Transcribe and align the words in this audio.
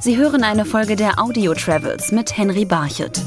Sie 0.00 0.18
hören 0.18 0.44
eine 0.44 0.66
Folge 0.66 0.96
der 0.96 1.18
Audio 1.18 1.54
Travels 1.54 2.12
mit 2.12 2.36
Henry 2.36 2.66
Barchet. 2.66 3.22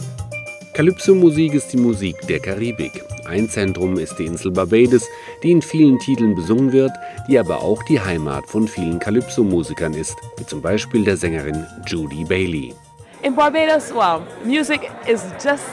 Calypso-Musik 0.74 1.56
ist 1.56 1.74
die 1.74 1.78
Musik 1.78 2.16
der 2.28 2.40
Karibik. 2.40 3.04
Ein 3.28 3.50
Zentrum 3.50 3.98
ist 3.98 4.16
die 4.20 4.26
Insel 4.26 4.52
Barbados, 4.52 5.08
die 5.42 5.50
in 5.50 5.64
vielen 5.64 5.98
Titeln 5.98 6.36
besungen 6.36 6.72
wird, 6.72 6.92
die 7.28 7.40
aber 7.40 7.64
auch 7.64 7.82
die 7.84 8.00
Heimat 8.00 8.46
von 8.46 8.68
vielen 8.68 9.00
Calypso-Musikern 9.00 9.96
ist, 9.96 10.16
wie 10.38 10.46
zum 10.46 10.62
Beispiel 10.62 11.04
der 11.04 11.18
Sängerin 11.18 11.66
Judy 11.88 12.24
Bailey. 12.24 12.76
In 13.24 13.36
Barbados, 13.36 13.92
well, 13.92 14.22
music 14.46 14.92
is 15.08 15.24
just 15.44 15.66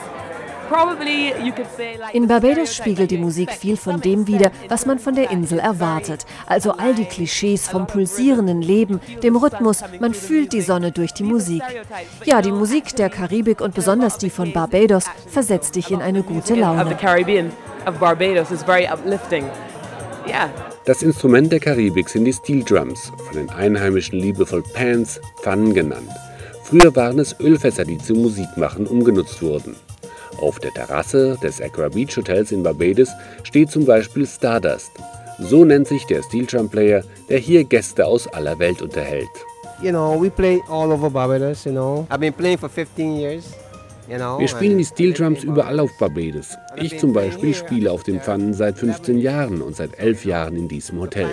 in 2.13 2.27
Barbados 2.27 2.75
spiegelt 2.75 3.11
die 3.11 3.17
Musik 3.17 3.51
viel 3.51 3.77
von 3.77 4.01
dem 4.01 4.27
wider, 4.27 4.51
was 4.69 4.85
man 4.85 4.99
von 4.99 5.15
der 5.15 5.31
Insel 5.31 5.59
erwartet. 5.59 6.25
Also 6.45 6.71
all 6.71 6.93
die 6.95 7.05
Klischees 7.05 7.67
vom 7.67 7.87
pulsierenden 7.87 8.61
Leben, 8.61 8.99
dem 9.23 9.35
Rhythmus, 9.35 9.83
man 9.99 10.13
fühlt 10.13 10.53
die 10.53 10.61
Sonne 10.61 10.91
durch 10.91 11.13
die 11.13 11.23
Musik. 11.23 11.61
Ja, 12.25 12.41
die 12.41 12.51
Musik 12.51 12.95
der 12.95 13.09
Karibik 13.09 13.61
und 13.61 13.73
besonders 13.73 14.17
die 14.17 14.29
von 14.29 14.53
Barbados 14.53 15.05
versetzt 15.27 15.75
dich 15.75 15.91
in 15.91 16.01
eine 16.01 16.23
gute 16.23 16.55
Laune. 16.55 16.97
Das 20.85 21.03
Instrument 21.03 21.51
der 21.51 21.59
Karibik 21.59 22.09
sind 22.09 22.25
die 22.25 22.33
Steel 22.33 22.63
Drums, 22.63 23.11
von 23.25 23.35
den 23.35 23.49
Einheimischen 23.49 24.19
liebevoll 24.19 24.63
Pans, 24.73 25.19
Pfannen 25.41 25.73
genannt. 25.73 26.09
Früher 26.63 26.95
waren 26.95 27.19
es 27.19 27.39
Ölfässer, 27.39 27.85
die 27.85 27.99
zum 27.99 28.23
Musikmachen 28.23 28.87
umgenutzt 28.87 29.41
wurden. 29.43 29.75
Auf 30.41 30.59
der 30.59 30.73
Terrasse 30.73 31.37
des 31.41 31.61
Accra 31.61 31.89
Beach 31.89 32.15
Hotels 32.17 32.51
in 32.51 32.63
Barbados 32.63 33.09
steht 33.43 33.71
zum 33.71 33.85
Beispiel 33.85 34.27
Stardust. 34.27 34.91
So 35.39 35.65
nennt 35.65 35.87
sich 35.87 36.05
der 36.05 36.23
Steel 36.23 36.45
Drum 36.45 36.69
Player, 36.69 37.03
der 37.29 37.39
hier 37.39 37.63
Gäste 37.63 38.05
aus 38.05 38.27
aller 38.27 38.57
Welt 38.59 38.81
unterhält. 38.81 39.29
You 39.81 39.91
know, 39.91 40.21
we 40.21 40.29
play 40.29 40.61
all 40.69 40.91
over 40.91 41.09
Barbados, 41.09 41.65
you 41.65 41.71
know. 41.71 42.07
I've 42.09 42.19
been 42.19 42.33
playing 42.33 42.57
for 42.57 42.69
15 42.69 43.17
years. 43.17 43.53
Wir 44.07 44.47
spielen 44.47 44.77
die 44.77 44.85
Steel 44.85 45.13
Drums 45.13 45.43
überall 45.43 45.79
auf 45.79 45.97
Barbados. 45.97 46.57
Ich 46.75 46.99
zum 46.99 47.13
Beispiel 47.13 47.53
spiele 47.53 47.91
auf 47.91 48.03
den 48.03 48.19
Pfannen 48.19 48.53
seit 48.53 48.77
15 48.77 49.17
Jahren 49.19 49.61
und 49.61 49.75
seit 49.75 49.97
11 49.97 50.25
Jahren 50.25 50.55
in 50.55 50.67
diesem 50.67 50.99
Hotel. 50.99 51.27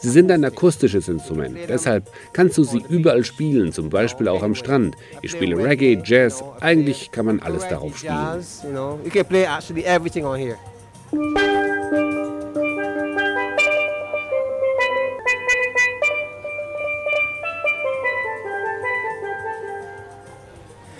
Sie 0.00 0.10
sind 0.10 0.30
ein 0.30 0.44
akustisches 0.44 1.08
Instrument, 1.08 1.56
deshalb 1.68 2.10
kannst 2.32 2.58
du 2.58 2.64
sie 2.64 2.82
überall 2.88 3.24
spielen, 3.24 3.72
zum 3.72 3.90
Beispiel 3.90 4.28
auch 4.28 4.42
am 4.42 4.54
Strand. 4.54 4.96
Ich 5.22 5.32
spiele 5.32 5.56
Reggae, 5.56 6.00
Jazz, 6.04 6.42
eigentlich 6.60 7.10
kann 7.10 7.26
man 7.26 7.40
alles 7.40 7.66
darauf 7.68 7.98
spielen. 7.98 8.42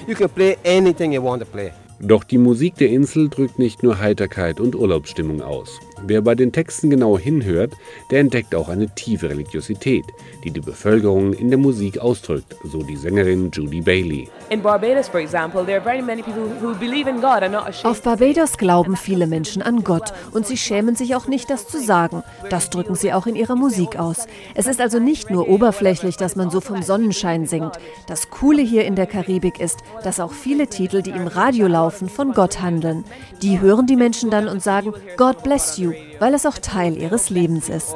You 0.09 0.15
can 0.15 0.31
play 0.31 0.57
anything 0.65 1.13
you 1.13 1.23
want 1.23 1.43
to 1.43 1.47
play. 1.47 1.71
Doch 2.01 2.25
die 2.25 2.39
Musik 2.39 2.77
der 2.77 2.89
Insel 2.89 3.29
drückt 3.29 3.59
nicht 3.59 3.83
nur 3.83 3.99
Heiterkeit 3.99 4.59
und 4.59 4.75
Urlaubsstimmung 4.75 5.43
aus. 5.43 5.79
Wer 6.05 6.23
bei 6.23 6.35
den 6.35 6.53
Texten 6.53 6.91
genau 6.91 7.19
hinhört, 7.19 7.73
der 8.11 8.21
entdeckt 8.21 8.55
auch 8.55 8.69
eine 8.69 8.89
tiefe 8.95 9.29
Religiosität, 9.29 10.05
die 10.45 10.51
die 10.51 10.61
Bevölkerung 10.61 11.33
in 11.33 11.51
der 11.51 11.59
Musik 11.59 11.99
ausdrückt, 11.99 12.57
so 12.65 12.83
die 12.83 12.97
Sängerin 12.97 13.51
Judy 13.53 13.81
Bailey. 13.81 14.29
Auf 17.83 18.03
Barbados 18.03 18.59
glauben 18.59 18.97
viele 18.97 19.27
Menschen 19.27 19.63
an 19.63 19.85
Gott 19.85 20.13
und 20.33 20.47
sie 20.47 20.57
schämen 20.57 20.95
sich 20.95 21.15
auch 21.15 21.27
nicht, 21.27 21.51
das 21.51 21.67
zu 21.69 21.81
sagen. 21.81 22.23
Das 22.49 22.71
drücken 22.71 22.95
sie 22.95 23.13
auch 23.13 23.27
in 23.27 23.37
ihrer 23.37 23.57
Musik 23.57 23.99
aus. 23.99 24.27
Es 24.55 24.67
ist 24.67 24.81
also 24.81 24.99
nicht 24.99 25.31
nur 25.31 25.49
oberflächlich, 25.49 26.17
dass 26.17 26.37
man 26.37 26.51
so 26.51 26.61
vom 26.61 26.83
Sonnenschein 26.83 27.47
singt. 27.47 27.79
Das 28.07 28.31
Coole 28.31 28.63
hier 28.63 28.85
in 28.85 28.95
der 28.95 29.07
Karibik 29.07 29.61
ist, 29.61 29.81
dass 30.05 30.21
auch 30.21 30.33
viele 30.33 30.69
Titel, 30.69 31.03
die 31.03 31.11
im 31.11 31.27
Radio 31.27 31.67
laufen, 31.67 32.09
von 32.09 32.33
Gott 32.33 32.61
handeln. 32.61 33.05
Die 33.43 33.61
hören 33.61 33.87
die 33.87 33.97
Menschen 33.97 34.31
dann 34.31 34.49
und 34.49 34.63
sagen, 34.63 34.93
God 35.17 35.43
bless 35.43 35.77
you, 35.79 35.88
weil 36.19 36.35
es 36.35 36.47
auch 36.47 36.59
Teil 36.59 36.97
ihres 36.97 37.31
Lebens 37.31 37.69
ist. 37.69 37.95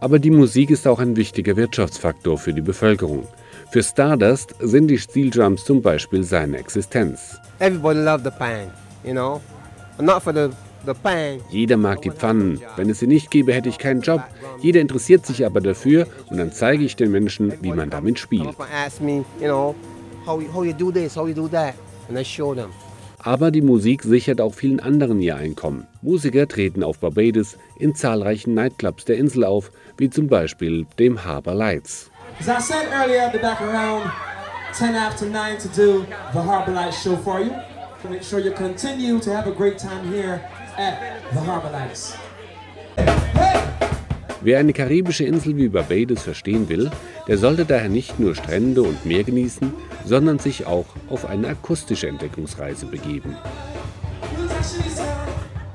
Aber 0.00 0.18
die 0.18 0.30
Musik 0.30 0.70
ist 0.70 0.86
auch 0.86 0.98
ein 0.98 1.16
wichtiger 1.16 1.56
Wirtschaftsfaktor 1.56 2.36
für 2.36 2.52
die 2.52 2.60
Bevölkerung. 2.60 3.26
Für 3.70 3.82
Stardust 3.82 4.54
sind 4.60 4.88
die 4.88 4.98
Steel 4.98 5.30
Drums 5.30 5.64
zum 5.64 5.80
Beispiel 5.80 6.24
seine 6.24 6.58
Existenz. 6.58 7.38
Jeder 11.50 11.76
mag 11.76 12.02
die 12.02 12.10
Pfannen. 12.10 12.60
Wenn 12.76 12.90
es 12.90 12.98
sie 12.98 13.06
nicht 13.06 13.30
gäbe, 13.30 13.52
hätte 13.52 13.68
ich 13.68 13.78
keinen 13.78 14.00
Job. 14.00 14.22
Jeder 14.60 14.80
interessiert 14.80 15.24
sich 15.24 15.46
aber 15.46 15.60
dafür 15.60 16.06
und 16.28 16.38
dann 16.38 16.52
zeige 16.52 16.84
ich 16.84 16.96
den 16.96 17.10
Menschen, 17.10 17.52
wie 17.60 17.72
man 17.72 17.88
damit 17.88 18.18
spielt. 18.18 18.48
Aber 23.24 23.50
die 23.50 23.62
Musik 23.62 24.02
sichert 24.02 24.40
auch 24.40 24.54
vielen 24.54 24.80
anderen 24.80 25.20
ihr 25.20 25.36
Einkommen. 25.36 25.86
Musiker 26.02 26.48
treten 26.48 26.82
auf 26.82 26.98
Barbados 26.98 27.56
in 27.78 27.94
zahlreichen 27.94 28.54
Nightclubs 28.54 29.04
der 29.04 29.16
Insel 29.16 29.44
auf, 29.44 29.70
wie 29.96 30.10
zum 30.10 30.26
Beispiel 30.26 30.86
dem 30.98 31.24
Harbor 31.24 31.54
Lights. 31.54 32.10
As 32.40 32.48
I 32.48 32.60
said 32.60 32.88
earlier, 32.92 33.26
I'll 33.26 33.32
be 33.32 33.38
back 33.38 33.60
around 33.60 34.10
10 34.72 34.96
after 34.96 35.26
9 35.26 35.58
to 35.58 35.68
do 35.68 36.04
the 36.32 36.72
Lights 36.72 37.02
show 37.02 37.16
for 37.16 37.40
you. 37.40 37.50
To 38.02 38.08
make 38.08 38.24
sure 38.24 38.40
you 38.40 38.52
continue 38.52 39.20
to 39.20 39.30
have 39.30 39.46
a 39.46 39.52
great 39.52 39.78
time 39.78 40.12
here 40.12 40.40
at 40.76 41.22
the 41.32 41.40
Harbor 41.40 41.70
Lights. 41.70 42.16
Wer 44.44 44.58
eine 44.58 44.72
karibische 44.72 45.24
Insel 45.24 45.56
wie 45.56 45.68
Barbados 45.68 46.22
verstehen 46.22 46.68
will, 46.68 46.90
der 47.28 47.38
sollte 47.38 47.64
daher 47.64 47.88
nicht 47.88 48.18
nur 48.18 48.34
Strände 48.34 48.82
und 48.82 49.06
Meer 49.06 49.22
genießen, 49.22 49.72
sondern 50.04 50.40
sich 50.40 50.66
auch 50.66 50.86
auf 51.08 51.26
eine 51.26 51.48
akustische 51.48 52.08
Entdeckungsreise 52.08 52.86
begeben. 52.86 53.36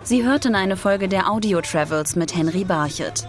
Sie 0.03 0.25
hörten 0.25 0.55
eine 0.55 0.75
Folge 0.75 1.07
der 1.07 1.31
Audio 1.31 1.61
Travels 1.61 2.17
mit 2.17 2.35
Henry 2.35 2.65
Barchet. 2.65 3.25